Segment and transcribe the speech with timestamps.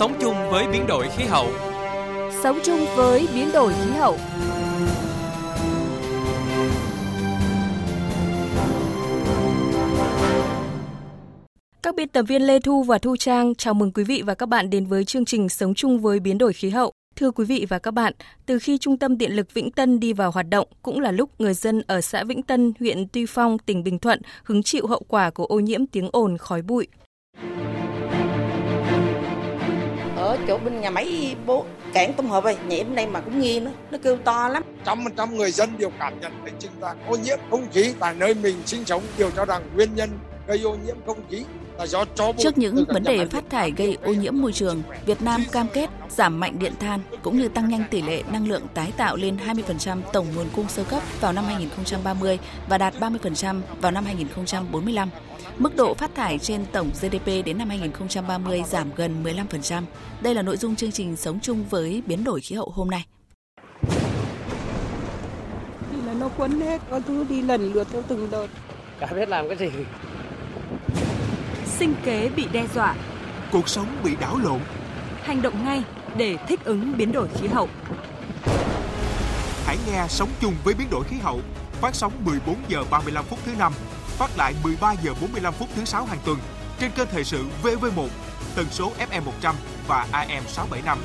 [0.00, 1.46] Sống chung với biến đổi khí hậu.
[2.42, 4.16] Sống chung với biến đổi khí hậu.
[11.82, 14.48] Các biên tập viên Lê Thu và Thu Trang chào mừng quý vị và các
[14.48, 16.92] bạn đến với chương trình Sống chung với biến đổi khí hậu.
[17.16, 18.12] Thưa quý vị và các bạn,
[18.46, 21.30] từ khi Trung tâm Điện lực Vĩnh Tân đi vào hoạt động cũng là lúc
[21.38, 25.02] người dân ở xã Vĩnh Tân, huyện Tuy Phong, tỉnh Bình Thuận hứng chịu hậu
[25.08, 26.86] quả của ô nhiễm tiếng ồn khói bụi.
[30.48, 33.60] Chỗ bên nhà máy bố cảng tổng hợp này, nhảy bên đây mà cũng nghe
[33.60, 34.62] nó, nó kêu to lắm.
[34.84, 37.94] Trăm phần trăm người dân đều cảm nhận thấy chúng ta ô nhiễm không khí
[38.00, 40.10] tại nơi mình sinh sống đều cho rằng nguyên nhân
[40.46, 41.44] gây ô nhiễm không khí
[42.38, 45.90] Trước những vấn đề phát thải gây ô nhiễm môi trường, Việt Nam cam kết
[46.08, 49.36] giảm mạnh điện than cũng như tăng nhanh tỷ lệ năng lượng tái tạo lên
[49.46, 52.38] 20% tổng nguồn cung sơ cấp vào năm 2030
[52.68, 55.08] và đạt 30% vào năm 2045.
[55.58, 59.82] Mức độ phát thải trên tổng GDP đến năm 2030 giảm gần 15%.
[60.20, 63.04] Đây là nội dung chương trình Sống chung với biến đổi khí hậu hôm nay.
[65.92, 68.46] Thì là nó quấn hết, có thứ đi lần lượt theo từng đợt.
[69.00, 69.68] Cả biết làm cái gì
[71.80, 72.94] sinh kế bị đe dọa,
[73.52, 74.60] cuộc sống bị đảo lộn.
[75.22, 75.82] Hành động ngay
[76.16, 77.68] để thích ứng biến đổi khí hậu.
[79.66, 81.40] Hãy nghe sống chung với biến đổi khí hậu,
[81.80, 83.72] phát sóng 14 giờ 35 phút thứ năm,
[84.06, 86.38] phát lại 13 giờ 45 phút thứ sáu hàng tuần
[86.80, 88.08] trên kênh thời sự VV1,
[88.54, 89.54] tần số FM 100
[89.86, 90.98] và AM 675.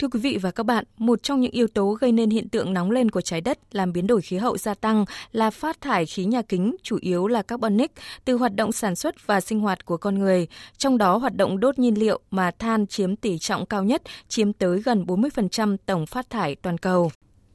[0.00, 2.72] Thưa quý vị và các bạn, một trong những yếu tố gây nên hiện tượng
[2.72, 6.06] nóng lên của trái đất làm biến đổi khí hậu gia tăng là phát thải
[6.06, 7.92] khí nhà kính, chủ yếu là carbonic,
[8.24, 10.46] từ hoạt động sản xuất và sinh hoạt của con người.
[10.78, 14.52] Trong đó, hoạt động đốt nhiên liệu mà than chiếm tỷ trọng cao nhất, chiếm
[14.52, 17.10] tới gần 40% tổng phát thải toàn cầu.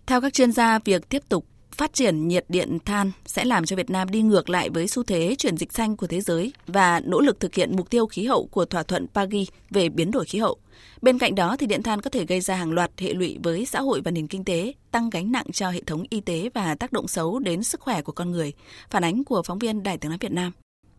[0.06, 1.46] Theo các chuyên gia, việc tiếp tục
[1.78, 5.04] phát triển nhiệt điện than sẽ làm cho Việt Nam đi ngược lại với xu
[5.04, 8.26] thế chuyển dịch xanh của thế giới và nỗ lực thực hiện mục tiêu khí
[8.26, 10.58] hậu của thỏa thuận Paris về biến đổi khí hậu.
[11.02, 13.66] Bên cạnh đó thì điện than có thể gây ra hàng loạt hệ lụy với
[13.66, 16.76] xã hội và nền kinh tế, tăng gánh nặng cho hệ thống y tế và
[16.76, 18.54] tác động xấu đến sức khỏe của con người.
[18.90, 20.52] Phản ánh của phóng viên Đài tiếng nói Việt Nam.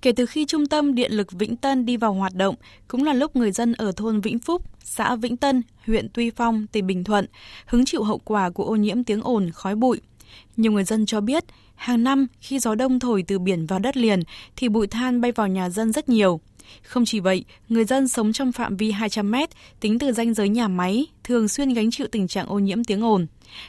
[0.02, 2.54] Kể từ khi Trung tâm Điện lực Vĩnh Tân đi vào hoạt động,
[2.88, 6.66] cũng là lúc người dân ở thôn Vĩnh Phúc, xã Vĩnh Tân, huyện Tuy Phong,
[6.66, 7.26] tỉnh Bình Thuận
[7.66, 10.00] hứng chịu hậu quả của ô nhiễm tiếng ồn, khói bụi.
[10.56, 11.44] Nhiều người dân cho biết,
[11.74, 14.22] hàng năm khi gió đông thổi từ biển vào đất liền
[14.56, 16.40] thì bụi than bay vào nhà dân rất nhiều.
[16.82, 19.50] Không chỉ vậy, người dân sống trong phạm vi 200 mét,
[19.80, 23.04] tính từ ranh giới nhà máy, thường xuyên gánh chịu tình trạng ô nhiễm tiếng
[23.04, 23.26] ồn.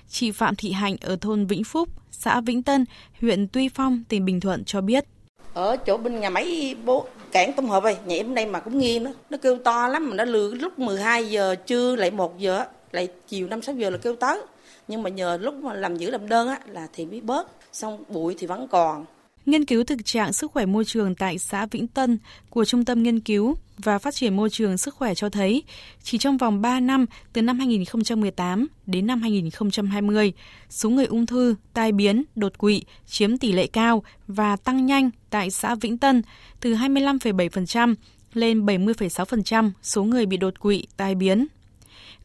[0.10, 2.86] Chị Phạm Thị Hạnh ở thôn Vĩnh Phúc, xã Vĩnh Tân,
[3.22, 5.06] huyện Tuy Phong, tỉnh Bình Thuận cho biết.
[5.54, 8.80] Ở chỗ bên nhà máy bố cảng tổng hợp vậy, nhảy bên đây mà cũng
[8.80, 12.40] nghi nó, nó kêu to lắm mà nó lừa lúc 12 giờ trưa lại 1
[12.40, 14.42] giờ lại chiều 5 6 giờ là kêu tới.
[14.88, 18.04] Nhưng mà nhờ lúc mà làm giữ làm đơn á là thì mới bớt, xong
[18.10, 19.06] bụi thì vẫn còn
[19.48, 22.18] Nghiên cứu thực trạng sức khỏe môi trường tại xã Vĩnh Tân
[22.50, 25.64] của Trung tâm Nghiên cứu và Phát triển Môi trường Sức khỏe cho thấy,
[26.04, 30.34] chỉ trong vòng 3 năm từ năm 2018 đến năm 2020,
[30.70, 35.10] số người ung thư, tai biến, đột quỵ chiếm tỷ lệ cao và tăng nhanh
[35.30, 36.22] tại xã Vĩnh Tân
[36.62, 37.96] từ 25,7%
[38.34, 41.48] lên 70,6% số người bị đột quỵ, tai biến.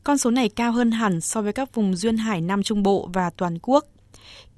[0.05, 3.09] Con số này cao hơn hẳn so với các vùng duyên hải Nam Trung Bộ
[3.13, 3.85] và toàn quốc.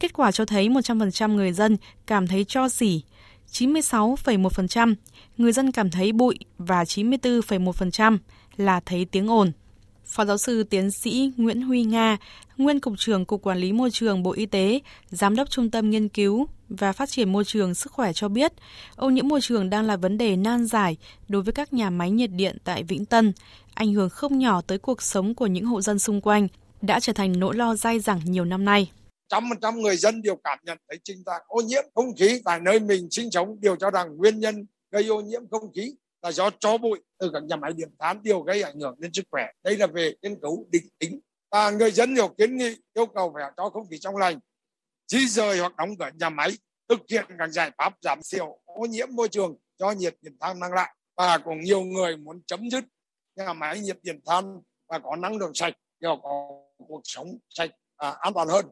[0.00, 3.02] Kết quả cho thấy 100% người dân cảm thấy cho xỉ,
[3.52, 4.94] 96,1%
[5.36, 8.18] người dân cảm thấy bụi và 94,1%
[8.56, 9.52] là thấy tiếng ồn.
[10.06, 12.16] Phó giáo sư tiến sĩ Nguyễn Huy Nga,
[12.56, 15.90] nguyên cục trưởng Cục Quản lý Môi trường Bộ Y tế, Giám đốc Trung tâm
[15.90, 18.52] Nghiên cứu và Phát triển Môi trường Sức khỏe cho biết,
[18.96, 20.96] ô nhiễm môi trường đang là vấn đề nan giải
[21.28, 23.32] đối với các nhà máy nhiệt điện tại Vĩnh Tân,
[23.74, 26.48] ảnh hưởng không nhỏ tới cuộc sống của những hộ dân xung quanh,
[26.82, 28.90] đã trở thành nỗi lo dai dẳng nhiều năm nay.
[29.28, 32.40] Trăm phần trăm người dân đều cảm nhận thấy tình trạng ô nhiễm không khí
[32.44, 35.94] tại nơi mình sinh sống đều cho rằng nguyên nhân gây ô nhiễm không khí
[36.24, 37.00] là do cho bụi.
[37.18, 39.46] Từ các nhà máy điện than tiêu gây ảnh hưởng đến sức khỏe.
[39.62, 41.20] Đây là về nghiên cứu định tính.
[41.50, 44.40] Và người dân nhiều kiến nghị yêu cầu phải cho không khí trong lành
[45.08, 46.50] di rời hoặc đóng cửa nhà máy
[46.88, 50.60] thực hiện các giải pháp giảm thiểu ô nhiễm môi trường do nhiệt điện than
[50.60, 50.94] mang lại.
[51.16, 52.84] Và cũng nhiều người muốn chấm dứt
[53.36, 56.48] nhà máy nhiệt điện than và có năng lượng sạch để có
[56.88, 58.66] cuộc sống sạch à, an toàn hơn.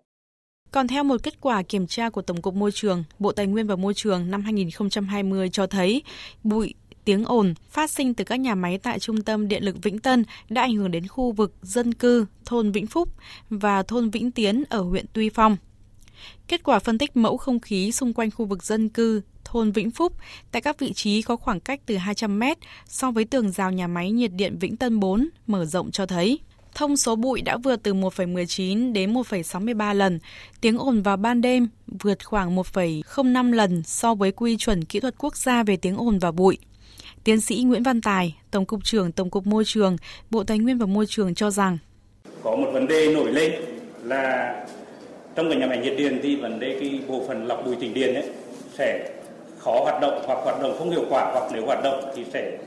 [0.71, 3.67] Còn theo một kết quả kiểm tra của Tổng cục Môi trường, Bộ Tài nguyên
[3.67, 6.03] và Môi trường năm 2020 cho thấy
[6.45, 9.99] bụi tiếng ồn phát sinh từ các nhà máy tại Trung tâm Điện lực Vĩnh
[9.99, 13.09] Tân đã ảnh hưởng đến khu vực dân cư thôn Vĩnh Phúc
[13.51, 15.57] và thôn Vĩnh Tiến ở huyện Tuy Phong.
[16.49, 19.91] Kết quả phân tích mẫu không khí xung quanh khu vực dân cư thôn Vĩnh
[19.91, 20.13] Phúc
[20.53, 23.87] tại các vị trí có khoảng cách từ 200 mét so với tường rào nhà
[23.87, 26.39] máy nhiệt điện Vĩnh Tân 4 mở rộng cho thấy
[26.75, 30.19] thông số bụi đã vượt từ 1,19 đến 1,63 lần,
[30.61, 35.15] tiếng ồn vào ban đêm vượt khoảng 1,05 lần so với quy chuẩn kỹ thuật
[35.19, 36.59] quốc gia về tiếng ồn và bụi.
[37.25, 39.97] Tiến sĩ Nguyễn Văn Tài, Tổng cục trưởng Tổng cục Môi trường,
[40.31, 41.79] Bộ Tài nguyên và Môi trường cho rằng.
[42.43, 43.53] Có một vấn đề nổi lên
[44.05, 44.55] là
[45.35, 47.95] trong cái nhà máy nhiệt điện thì vấn đề cái bộ phận lọc bụi tĩnh
[47.95, 48.25] điện ấy
[48.79, 49.11] sẽ
[49.59, 52.59] khó hoạt động hoặc hoạt động không hiệu quả hoặc nếu hoạt động thì sẽ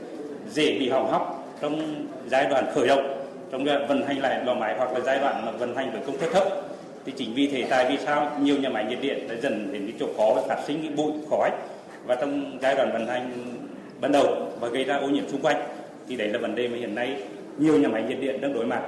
[0.52, 4.44] dễ bị hỏng hóc trong giai đoạn khởi động trong giai đoạn vận hành lại
[4.44, 6.44] lò máy hoặc là giai đoạn mà vận hành với công suất thấp.
[7.06, 9.86] Thì chính vì thế tại vì sao nhiều nhà máy nhiệt điện đã dần đến
[9.86, 11.50] cái chỗ khó phát sinh cái bụi khói
[12.06, 13.32] và trong giai đoạn vận hành
[14.00, 15.68] ban đầu và gây ra ô nhiễm xung quanh
[16.08, 17.22] thì đấy là vấn đề mà hiện nay
[17.58, 18.82] nhiều nhà máy nhiệt điện đang đối mặt.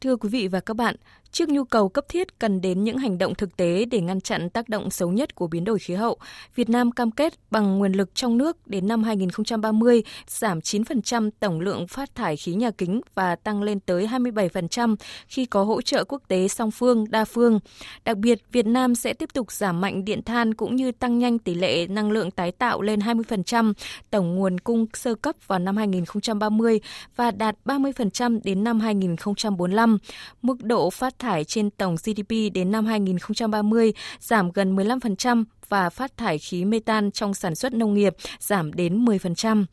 [0.00, 0.96] Thưa quý vị và các bạn,
[1.32, 4.50] Trước nhu cầu cấp thiết cần đến những hành động thực tế để ngăn chặn
[4.50, 6.18] tác động xấu nhất của biến đổi khí hậu,
[6.54, 11.60] Việt Nam cam kết bằng nguồn lực trong nước đến năm 2030 giảm 9% tổng
[11.60, 14.96] lượng phát thải khí nhà kính và tăng lên tới 27%
[15.28, 17.60] khi có hỗ trợ quốc tế song phương, đa phương.
[18.04, 21.38] Đặc biệt, Việt Nam sẽ tiếp tục giảm mạnh điện than cũng như tăng nhanh
[21.38, 23.72] tỷ lệ năng lượng tái tạo lên 20%
[24.10, 26.80] tổng nguồn cung sơ cấp vào năm 2030
[27.16, 29.98] và đạt 30% đến năm 2045.
[30.42, 36.16] Mức độ phát thải trên tổng GDP đến năm 2030 giảm gần 15% và phát
[36.16, 39.64] thải khí metan trong sản xuất nông nghiệp giảm đến 10%.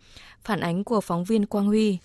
[0.41, 1.97] Phản ánh của phóng viên Quang Huy.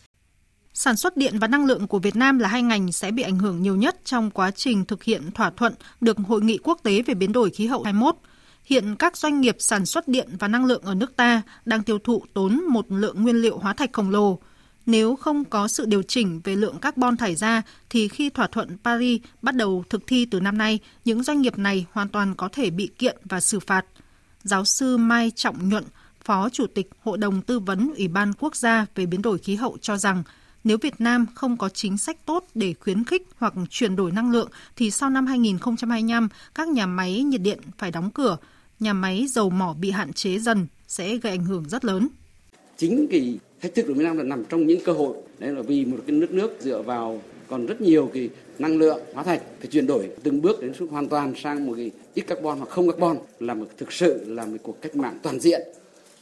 [0.74, 3.38] Sản xuất điện và năng lượng của Việt Nam là hai ngành sẽ bị ảnh
[3.38, 7.02] hưởng nhiều nhất trong quá trình thực hiện thỏa thuận được Hội nghị quốc tế
[7.02, 8.16] về biến đổi khí hậu 21.
[8.64, 11.98] Hiện các doanh nghiệp sản xuất điện và năng lượng ở nước ta đang tiêu
[11.98, 14.38] thụ tốn một lượng nguyên liệu hóa thạch khổng lồ–
[14.86, 18.78] nếu không có sự điều chỉnh về lượng carbon thải ra thì khi thỏa thuận
[18.84, 22.48] Paris bắt đầu thực thi từ năm nay, những doanh nghiệp này hoàn toàn có
[22.52, 23.86] thể bị kiện và xử phạt.
[24.42, 25.84] Giáo sư Mai Trọng Nhuận,
[26.24, 29.54] Phó Chủ tịch Hội đồng Tư vấn Ủy ban Quốc gia về biến đổi khí
[29.54, 30.22] hậu cho rằng
[30.64, 34.30] nếu Việt Nam không có chính sách tốt để khuyến khích hoặc chuyển đổi năng
[34.30, 38.36] lượng thì sau năm 2025 các nhà máy nhiệt điện phải đóng cửa,
[38.80, 42.08] nhà máy dầu mỏ bị hạn chế dần sẽ gây ảnh hưởng rất lớn.
[42.76, 45.16] Chính cái thách thức của Việt Nam là nằm trong những cơ hội.
[45.38, 49.00] Đấy là vì một cái nước nước dựa vào còn rất nhiều cái năng lượng
[49.14, 52.58] hóa thạch phải chuyển đổi từng bước đến hoàn toàn sang một cái ít carbon
[52.58, 53.16] hoặc không carbon.
[53.40, 55.62] Là một, thực sự là một cuộc cách mạng toàn diện.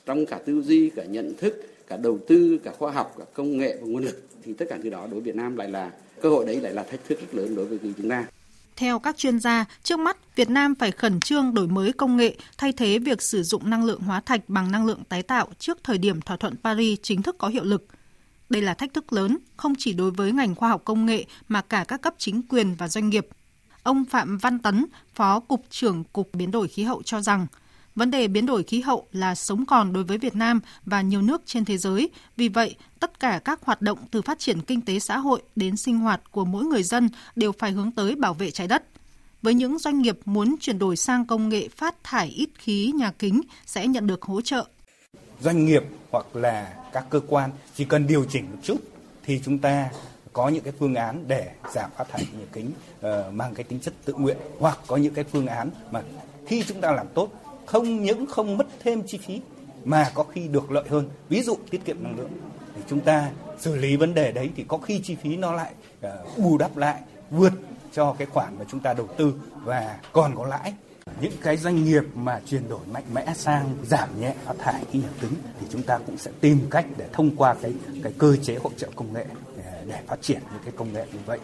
[0.07, 3.59] Trong cả tư duy, cả nhận thức, cả đầu tư, cả khoa học, cả công
[3.59, 5.91] nghệ và nguồn lực, thì tất cả cái đó đối với Việt Nam lại là,
[6.21, 8.25] cơ hội đấy lại là thách thức rất lớn đối với chúng ta
[8.81, 12.37] theo các chuyên gia, trước mắt Việt Nam phải khẩn trương đổi mới công nghệ,
[12.59, 15.79] thay thế việc sử dụng năng lượng hóa thạch bằng năng lượng tái tạo trước
[15.85, 17.87] thời điểm thỏa thuận Paris chính thức có hiệu lực.
[18.49, 21.63] Đây là thách thức lớn, không chỉ đối với ngành khoa học công nghệ mà
[21.63, 23.27] cả các cấp chính quyền và doanh nghiệp.
[23.83, 27.47] Ông Phạm Văn Tấn, Phó Cục trưởng Cục Biến đổi Khí hậu cho rằng,
[28.01, 31.23] Vấn đề biến đổi khí hậu là sống còn đối với Việt Nam và nhiều
[31.23, 32.11] nước trên thế giới.
[32.37, 35.77] Vì vậy, tất cả các hoạt động từ phát triển kinh tế xã hội đến
[35.77, 38.85] sinh hoạt của mỗi người dân đều phải hướng tới bảo vệ trái đất.
[39.43, 43.13] Với những doanh nghiệp muốn chuyển đổi sang công nghệ phát thải ít khí nhà
[43.19, 44.65] kính sẽ nhận được hỗ trợ.
[45.41, 48.77] Doanh nghiệp hoặc là các cơ quan chỉ cần điều chỉnh một chút
[49.25, 49.91] thì chúng ta
[50.33, 53.81] có những cái phương án để giảm phát thải nhà kính uh, mang cái tính
[53.81, 56.03] chất tự nguyện hoặc có những cái phương án mà
[56.47, 57.33] khi chúng ta làm tốt
[57.71, 59.41] không những không mất thêm chi phí
[59.85, 62.31] mà có khi được lợi hơn ví dụ tiết kiệm năng lượng
[62.77, 65.73] thì chúng ta xử lý vấn đề đấy thì có khi chi phí nó lại
[66.07, 67.01] uh, bù đắp lại
[67.31, 67.53] vượt
[67.93, 69.35] cho cái khoản mà chúng ta đầu tư
[69.65, 70.75] và còn có lãi
[71.21, 74.99] những cái doanh nghiệp mà chuyển đổi mạnh mẽ sang giảm nhẹ phát thải khí
[74.99, 78.37] nhà kính thì chúng ta cũng sẽ tìm cách để thông qua cái cái cơ
[78.37, 81.39] chế hỗ trợ công nghệ để, để phát triển những cái công nghệ như vậy.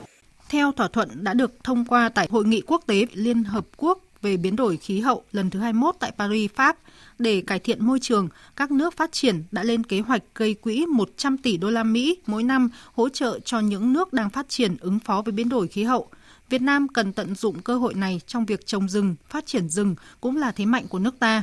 [0.48, 3.98] Theo thỏa thuận đã được thông qua tại Hội nghị quốc tế Liên Hợp Quốc
[4.26, 6.76] về biến đổi khí hậu lần thứ 21 tại Paris, Pháp,
[7.18, 10.86] để cải thiện môi trường, các nước phát triển đã lên kế hoạch gây quỹ
[10.86, 14.76] 100 tỷ đô la Mỹ mỗi năm hỗ trợ cho những nước đang phát triển
[14.80, 16.08] ứng phó với biến đổi khí hậu.
[16.50, 19.94] Việt Nam cần tận dụng cơ hội này trong việc trồng rừng, phát triển rừng
[20.20, 21.42] cũng là thế mạnh của nước ta.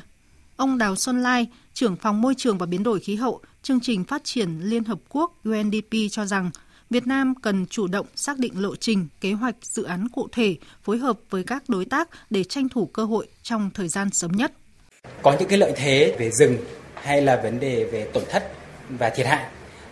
[0.55, 4.03] Ông Đào Xuân Lai, trưởng phòng môi trường và biến đổi khí hậu, chương trình
[4.03, 6.51] phát triển Liên Hợp Quốc UNDP cho rằng
[6.89, 10.55] Việt Nam cần chủ động xác định lộ trình, kế hoạch, dự án cụ thể,
[10.83, 14.31] phối hợp với các đối tác để tranh thủ cơ hội trong thời gian sớm
[14.31, 14.51] nhất.
[15.21, 16.57] Có những cái lợi thế về rừng
[16.95, 18.51] hay là vấn đề về tổn thất
[18.89, 19.45] và thiệt hại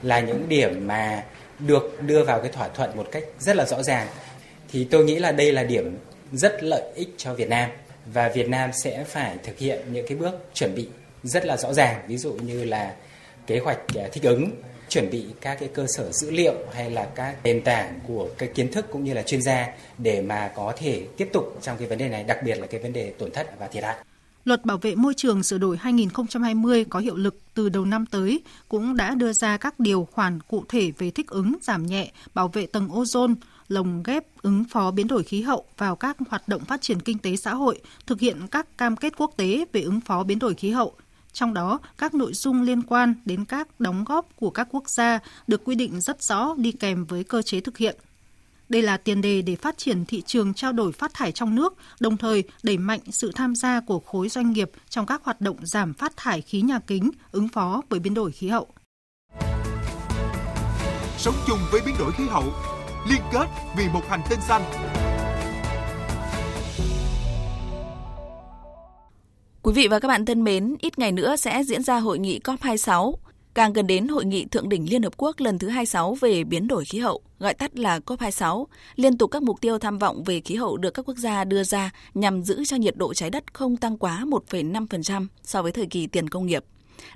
[0.04, 1.24] là những điểm mà
[1.60, 4.08] được đưa vào cái thỏa thuận một cách rất là rõ ràng
[4.72, 5.98] thì tôi nghĩ là đây là điểm
[6.32, 7.70] rất lợi ích cho Việt Nam
[8.06, 10.88] và Việt Nam sẽ phải thực hiện những cái bước chuẩn bị
[11.24, 12.96] rất là rõ ràng ví dụ như là
[13.48, 14.52] kế hoạch à, thích ứng
[14.92, 18.50] chuẩn bị các cái cơ sở dữ liệu hay là các nền tảng của cái
[18.56, 19.68] kiến thức cũng như là chuyên gia
[19.98, 22.82] để mà có thể tiếp tục trong cái vấn đề này, đặc biệt là cái
[22.82, 23.96] vấn đề tổn thất và thiệt hại.
[24.46, 28.44] Luật Bảo vệ môi trường sửa đổi 2020 có hiệu lực từ đầu năm tới
[28.70, 32.48] cũng đã đưa ra các điều khoản cụ thể về thích ứng, giảm nhẹ, bảo
[32.48, 33.36] vệ tầng ozone,
[33.68, 37.18] lồng ghép ứng phó biến đổi khí hậu vào các hoạt động phát triển kinh
[37.18, 40.54] tế xã hội, thực hiện các cam kết quốc tế về ứng phó biến đổi
[40.54, 40.94] khí hậu.
[41.34, 45.20] Trong đó, các nội dung liên quan đến các đóng góp của các quốc gia
[45.48, 47.96] được quy định rất rõ đi kèm với cơ chế thực hiện.
[48.70, 51.74] Đây là tiền đề để phát triển thị trường trao đổi phát thải trong nước,
[52.00, 55.58] đồng thời đẩy mạnh sự tham gia của khối doanh nghiệp trong các hoạt động
[55.62, 58.68] giảm phát thải khí nhà kính, ứng phó với biến đổi khí hậu.
[61.18, 62.44] Sống chung với biến đổi khí hậu,
[63.10, 63.46] liên kết
[63.78, 64.91] vì một hành tinh xanh.
[69.64, 72.40] Quý vị và các bạn thân mến, ít ngày nữa sẽ diễn ra hội nghị
[72.40, 73.14] COP26.
[73.54, 76.68] Càng gần đến hội nghị thượng đỉnh Liên Hợp Quốc lần thứ 26 về biến
[76.68, 78.66] đổi khí hậu, gọi tắt là COP26,
[78.96, 81.64] liên tục các mục tiêu tham vọng về khí hậu được các quốc gia đưa
[81.64, 85.86] ra nhằm giữ cho nhiệt độ trái đất không tăng quá 1,5% so với thời
[85.86, 86.64] kỳ tiền công nghiệp.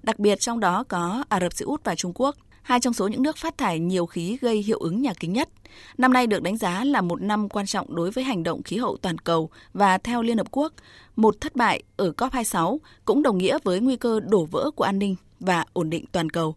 [0.04, 2.36] Đặc biệt trong đó có Ả Rập Xê Út và Trung Quốc,
[2.66, 5.50] hai trong số những nước phát thải nhiều khí gây hiệu ứng nhà kính nhất.
[5.98, 8.78] Năm nay được đánh giá là một năm quan trọng đối với hành động khí
[8.78, 10.74] hậu toàn cầu và theo Liên Hợp Quốc,
[11.16, 15.00] một thất bại ở COP26 cũng đồng nghĩa với nguy cơ đổ vỡ của an
[15.00, 16.56] ninh và ổn định toàn cầu.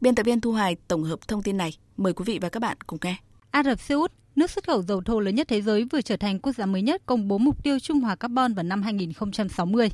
[0.00, 1.76] Biên tập viên Thu Hoài tổng hợp thông tin này.
[1.96, 3.16] Mời quý vị và các bạn cùng nghe.
[3.50, 6.16] Ả Rập Xê Út, nước xuất khẩu dầu thô lớn nhất thế giới vừa trở
[6.16, 9.90] thành quốc gia mới nhất công bố mục tiêu trung hòa carbon vào năm 2060.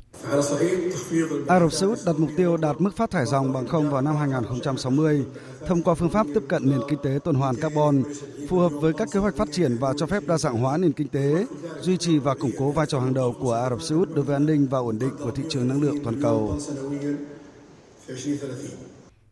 [1.47, 4.01] Ả Rập Xê Út đặt mục tiêu đạt mức phát thải dòng bằng không vào
[4.01, 5.25] năm 2060
[5.67, 8.03] thông qua phương pháp tiếp cận nền kinh tế tuần hoàn carbon
[8.49, 10.91] phù hợp với các kế hoạch phát triển và cho phép đa dạng hóa nền
[10.91, 11.45] kinh tế,
[11.81, 14.25] duy trì và củng cố vai trò hàng đầu của Ả Rập Xê Út đối
[14.25, 16.59] với an ninh và ổn định của thị trường năng lượng toàn cầu.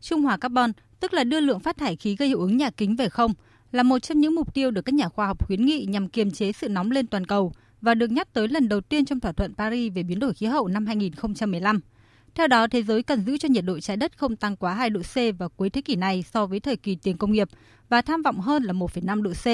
[0.01, 2.95] Trung hòa carbon, tức là đưa lượng phát thải khí gây hiệu ứng nhà kính
[2.95, 3.33] về không,
[3.75, 6.31] là một trong những mục tiêu được các nhà khoa học khuyến nghị nhằm kiềm
[6.31, 9.31] chế sự nóng lên toàn cầu và được nhắc tới lần đầu tiên trong thỏa
[9.31, 11.79] thuận Paris về biến đổi khí hậu năm 2015.
[12.35, 14.89] Theo đó, thế giới cần giữ cho nhiệt độ trái đất không tăng quá 2
[14.89, 17.49] độ C vào cuối thế kỷ này so với thời kỳ tiền công nghiệp
[17.89, 19.45] và tham vọng hơn là 1,5 độ C.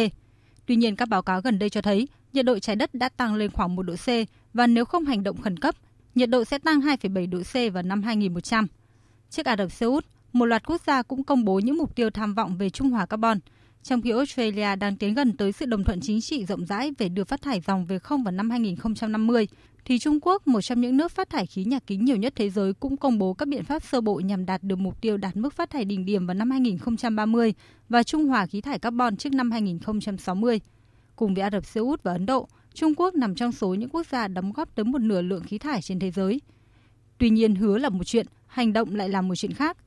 [0.66, 3.36] Tuy nhiên, các báo cáo gần đây cho thấy nhiệt độ trái đất đã tăng
[3.36, 4.08] lên khoảng 1 độ C
[4.54, 5.75] và nếu không hành động khẩn cấp,
[6.16, 8.68] nhiệt độ sẽ tăng 2,7 độ C vào năm 2100.
[9.30, 12.10] Trước Ả Rập Xê Út, một loạt quốc gia cũng công bố những mục tiêu
[12.10, 13.40] tham vọng về trung hòa carbon,
[13.84, 17.10] trong khi Australia đang tiến gần tới sự đồng thuận chính trị rộng rãi về
[17.10, 19.48] đưa phát thải dòng về không vào năm 2050,
[19.86, 22.50] thì Trung Quốc, một trong những nước phát thải khí nhà kính nhiều nhất thế
[22.50, 25.36] giới, cũng công bố các biện pháp sơ bộ nhằm đạt được mục tiêu đạt
[25.36, 27.54] mức phát thải đỉnh điểm vào năm 2030
[27.90, 30.60] và trung hòa khí thải carbon trước năm 2060.
[31.16, 33.90] Cùng với Ả Rập Xê Út và Ấn Độ, Trung Quốc nằm trong số những
[33.90, 36.42] quốc gia đóng góp tới một nửa lượng khí thải trên thế giới.
[37.18, 39.78] Tuy nhiên, hứa là một chuyện, hành động lại là một chuyện khác.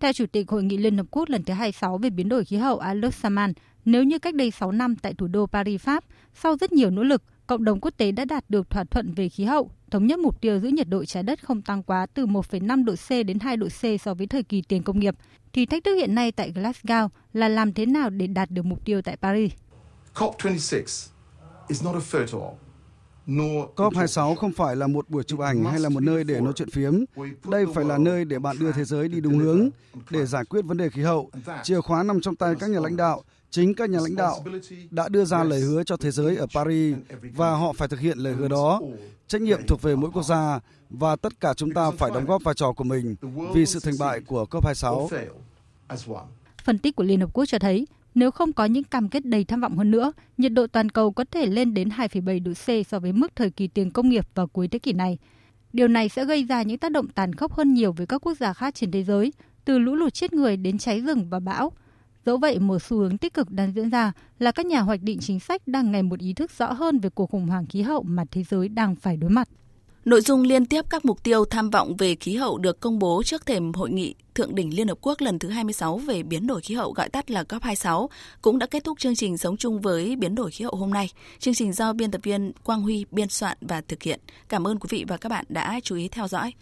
[0.00, 2.56] Theo Chủ tịch Hội nghị Liên Hợp Quốc lần thứ 26 về biến đổi khí
[2.56, 3.52] hậu Alex Saman,
[3.84, 7.02] nếu như cách đây 6 năm tại thủ đô Paris, Pháp, sau rất nhiều nỗ
[7.02, 10.18] lực, cộng đồng quốc tế đã đạt được thỏa thuận về khí hậu, thống nhất
[10.18, 13.38] mục tiêu giữ nhiệt độ trái đất không tăng quá từ 1,5 độ C đến
[13.38, 15.14] 2 độ C so với thời kỳ tiền công nghiệp,
[15.52, 18.84] thì thách thức hiện nay tại Glasgow là làm thế nào để đạt được mục
[18.84, 19.52] tiêu tại Paris.
[20.14, 21.08] COP26
[21.68, 22.65] is not a photo op.
[23.26, 26.70] COP26 không phải là một buổi chụp ảnh hay là một nơi để nói chuyện
[26.70, 27.04] phiếm.
[27.50, 29.68] Đây phải là nơi để bạn đưa thế giới đi đúng hướng
[30.10, 31.30] để giải quyết vấn đề khí hậu.
[31.62, 33.22] Chìa khóa nằm trong tay các nhà lãnh đạo.
[33.50, 34.44] Chính các nhà lãnh đạo
[34.90, 36.96] đã đưa ra lời hứa cho thế giới ở Paris
[37.34, 38.80] và họ phải thực hiện lời hứa đó.
[39.28, 42.42] Trách nhiệm thuộc về mỗi quốc gia và tất cả chúng ta phải đóng góp
[42.42, 43.16] vai trò của mình
[43.54, 45.08] vì sự thành bại của COP26.
[46.64, 49.44] Phân tích của Liên Hợp Quốc cho thấy nếu không có những cam kết đầy
[49.44, 52.86] tham vọng hơn nữa, nhiệt độ toàn cầu có thể lên đến 2,7 độ C
[52.86, 55.18] so với mức thời kỳ tiền công nghiệp vào cuối thế kỷ này.
[55.72, 58.34] Điều này sẽ gây ra những tác động tàn khốc hơn nhiều với các quốc
[58.34, 59.32] gia khác trên thế giới,
[59.64, 61.72] từ lũ lụt chết người đến cháy rừng và bão.
[62.26, 65.18] Dẫu vậy, một xu hướng tích cực đang diễn ra là các nhà hoạch định
[65.20, 68.02] chính sách đang ngày một ý thức rõ hơn về cuộc khủng hoảng khí hậu
[68.02, 69.48] mà thế giới đang phải đối mặt.
[70.06, 73.22] Nội dung liên tiếp các mục tiêu tham vọng về khí hậu được công bố
[73.22, 76.60] trước thềm hội nghị Thượng đỉnh Liên Hợp Quốc lần thứ 26 về biến đổi
[76.60, 78.08] khí hậu, gọi tắt là COP26
[78.42, 81.10] cũng đã kết thúc chương trình Sống chung với biến đổi khí hậu hôm nay.
[81.38, 84.20] Chương trình do biên tập viên Quang Huy biên soạn và thực hiện.
[84.48, 86.52] Cảm ơn quý vị và các bạn đã chú ý theo dõi.